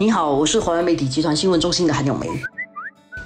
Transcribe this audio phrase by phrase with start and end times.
[0.00, 2.26] 你好，我是华为媒体集团新闻中心的韩永梅。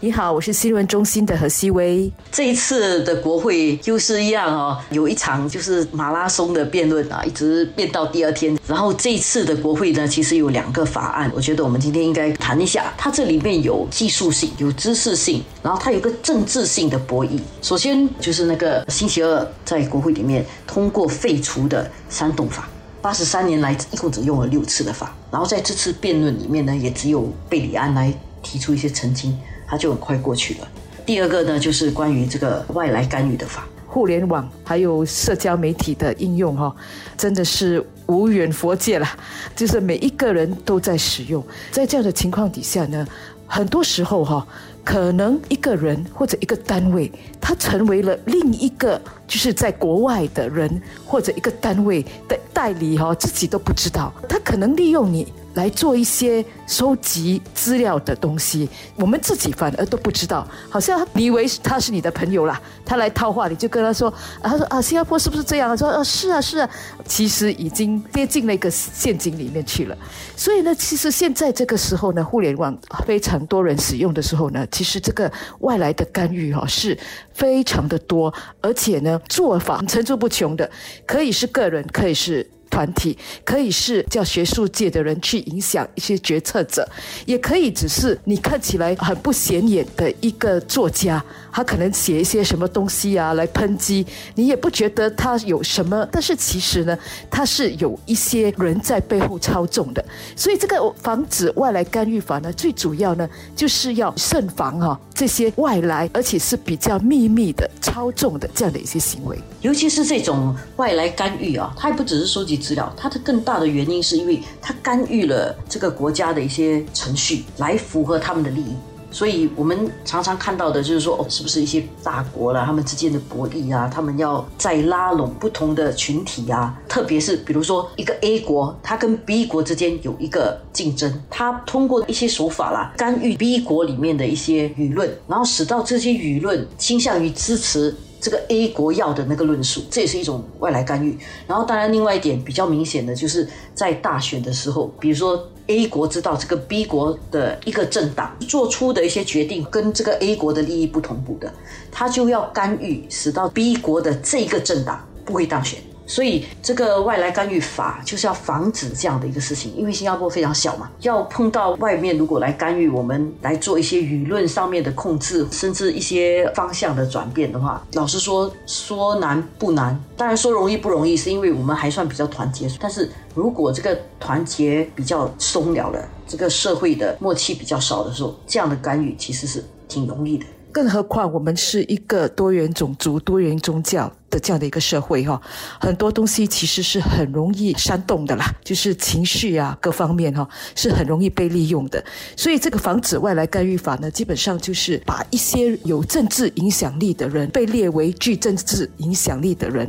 [0.00, 2.10] 你好，我是新闻中心的何希薇。
[2.32, 8.58] 这一次的国会又是一样哦，有一场就是马拉松的辩论啊，一直辩到第二天。
[8.66, 12.92] 然后这一次的国会呢，其实有两个法案，我觉得我们今天应该谈一下。
[12.98, 17.38] 它这里面有技术性，有知识性，然后它有个政治性的博弈。
[17.62, 22.68] 首先就是那个星期二在国会里面通过废除的煽动法，
[23.04, 25.14] 八十三年来一共只用了六次的法。
[25.30, 28.10] 然后在这次辩论里面呢，也只有贝里安来
[28.42, 29.38] 提出一些澄清。
[29.66, 30.68] 它就很快过去了。
[31.04, 36.74] 第二个呢，就是关于这个外来干预的法，互联网还有社交媒体的应用，哈，
[37.16, 39.06] 真的是无远佛界了，
[39.54, 41.44] 就是每一个人都在使用。
[41.70, 43.06] 在这样的情况底下呢，
[43.46, 44.46] 很多时候哈，
[44.84, 55.32] 可能一个人或者一个单位，他成为了另一个就是在国外的人或者一个单位的代理，哈，自己都不知道，他可能利用你。
[55.54, 60.46] 来做一些收集资料的东西，我们自己反而都不知道。
[60.68, 65.76] 好像你以为他是你的朋友啦，他来套话，你就跟他说，他说啊，新加坡是不是这样？
[65.76, 66.68] 说啊，是啊，是啊。
[67.06, 69.96] 其实已经跌进了一个陷阱里面去了。
[70.36, 72.76] 所以呢，其实现在这个时候呢，互联网
[73.06, 76.98] 非常多人使用的时候呢，其实这个外来的干预哈是
[77.32, 80.68] 非常的多，而且呢做法层出不穷的，
[81.06, 82.44] 可以是个人，可以是。
[82.74, 86.84] 团体可以是叫学术界的人去影响一些决策者，
[87.24, 96.98] 也可以只是你看起来很不显眼的一个作家，他可能写一些什么东西啊来抨击，你也不觉得他有什么，但是其实呢，
[97.30, 100.04] 他是有一些人在背后操纵的。
[100.34, 112.63] 所以这个防止外来干预法呢，最主要呢就是要慎防哈这些外来而且是比较秘密的操纵的这样的一些行为，尤其是这种外来干预啊，它也不只是收集。
[112.64, 118.74] 资料，它的更大的原因是因为它干预了这个国家的一些程序，来符合他们的利益。
[119.10, 137.94] 所以我们常常看到的就是说，哦，是不是一些大国了，他们之间的博弈啊，他们要再拉拢不同的群体啊，特别是比如说一个 A 国，它跟 B 国之间有一个竞争，它通过一些手法啦，干预 B 国里面的一些舆论，然后使到这些舆论倾向于支持。
[138.24, 141.18] 这个 A 国要的那个论述，这也是一种外来干预。
[141.46, 151.52] 然后，当然，另外一点比较明显的，就是在大选的时候，比如说 A 国知道这个 B 国的一个政党做出的一些决定跟这个 A 国的利益不同步的，
[151.92, 155.78] 他就要干预，使到 B 国的这个政党不会当选。
[156.06, 172.68] 所以这个外来干预法就是要防止这样的一个事情，因为新加坡非常小嘛，要碰到外面如果来干预我们来做一些舆论上面的控制，甚至一些方向的转变的话，老实说说难不难，当然说容易不容易，是因为我们还算比较团结。
[172.78, 180.44] 但是如果这个团结比较松了了，这个社会的默契比较少的时候，这样的干预其实是挺容易的。
[180.74, 185.40] 更何况我们是一个多元种族、多元宗教的这样的一个社会哈，
[185.78, 192.04] 很多东西其实是很容易煽动的啦，就是情绪啊各方面哈是很容易被利用的。
[192.36, 199.88] 所以这个防止外来干预法呢，基本上就是把一些有政治影响力的人被列为具政治影响力的人。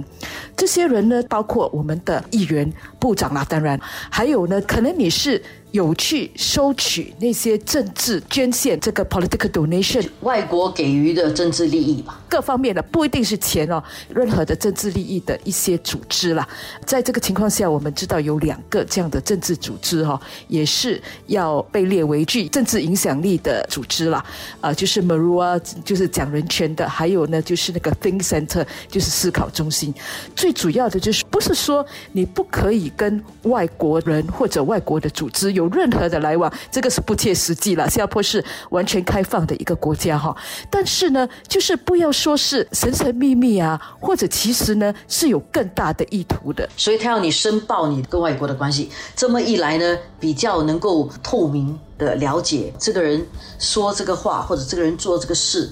[0.56, 3.80] 这些人呢，包括我们的议员、部长啦，当然
[4.12, 5.42] 还有呢，可能你是。
[5.72, 16.48] 有去收取那些政治捐献，这个 political donation，外国给予的政治利益吧，各方面的不一定是钱哦，任何的政治利益的一些组织啦。
[16.86, 20.18] 在这个情况下，我们知道有两个这样的政治组织哈，
[20.48, 24.26] 也是要被列为具政治影响力的组织啦。
[24.62, 29.94] 啊，就是 Marua，就是讲人权的，还有呢，就是那个 Think Center，就是思考中心。
[30.38, 35.65] 最主要的就是，不是说你不可以跟外国人或者外国的组织有。
[35.66, 37.90] 有任何的来往，这个是不切实际了。
[37.90, 40.36] 新加坡是完全开放的一个国家哈，
[40.70, 46.70] 但是呢，就是不要说是神神秘秘啊，或者其实呢是有更大的意图的。
[46.78, 53.26] 所以他要你申报你跟外国的关系，这么一来呢，比较能够透明的了解这个人
[53.58, 55.72] 说这个话或者这个人做这个事，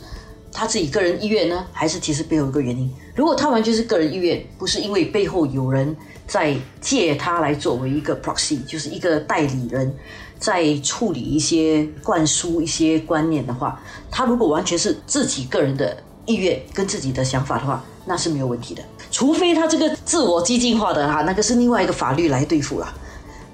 [0.51, 2.91] 他自己个人意愿呢，还是其实背后有个原因。
[3.15, 5.95] 如果他完全是个人意愿，不是因为背后有人。
[6.27, 9.93] 在借他来作为一个 proxy，就是一个代理人，
[10.39, 18.81] 在处理一些灌输一些观念的话，他如果完全是自己个人的意愿跟自己的想法的话，那是没有问题的。
[19.11, 22.93] 除非他这个自我激进化的哈，那个是另外一个法律来对付了。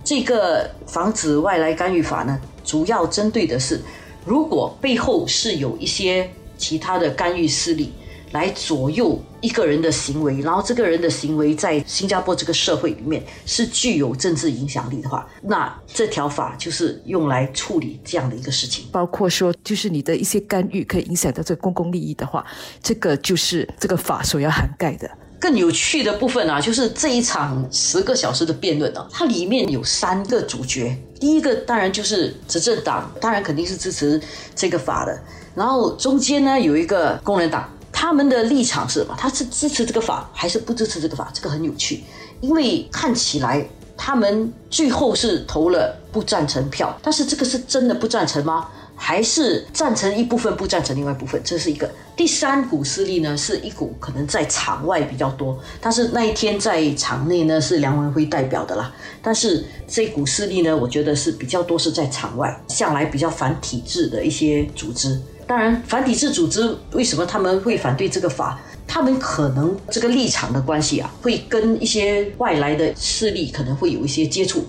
[0.04, 3.82] 这个防止外来干预法呢，主要针对的是，
[4.26, 7.92] 如果背后是有一些其他的干预势力
[8.32, 18.86] 来左右一个人的行为，然后这个人的行为在新加坡这个社会里面是具有政治影响力的话，那这条法就是用来处理这样的一个事情。
[18.92, 22.46] 包括说，就是你的一些干预可以影响到这个公共利益的话，
[22.82, 25.10] 这个就是这个法所要涵盖的。
[25.40, 30.94] 更有趣的部分啊，就是这一场十个小时的辩论啊，它里面有三个主角。
[31.18, 34.22] 第一个当然就是执政党，当然肯定是支持
[34.54, 35.18] 这个法的。
[35.56, 37.70] 然后中间呢有一个工人党，
[38.02, 39.14] 他们的立场是什么？
[39.18, 41.30] 他是支持这个法还是不支持这个法？
[41.34, 42.02] 这个很有趣，
[42.40, 43.68] 因为看起来
[43.98, 48.70] 他们最后是投了不赞成票，但是这个是真的不赞成吗？
[48.96, 58.90] 还是赞成一部分，不赞成另外一部分，这是一个第三股势力呢，是一股可能在场外比较多，但是那一天在场内呢是梁文辉代表的啦。
[59.22, 65.20] 但是这股势力呢，我觉得是比较多是在场外，向来比较反体制的一些组织。
[65.50, 68.62] 当然，反体制组织为什么他们会反对这个法？
[68.86, 74.64] 他们可能这个立场的关系啊，会跟一些外来的势力可能会有一些接触。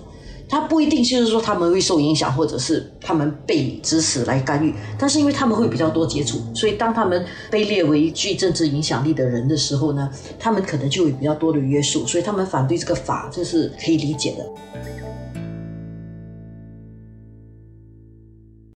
[0.49, 14.47] 他不一定就是说他们会受影响，或者是他们被指使来干预，但是因为他们会比较多接触，所以当他们被列为具政治影响力的人的时候呢，他们可能就有比较多的约束，所以他们反对这个法，这是可以理解的。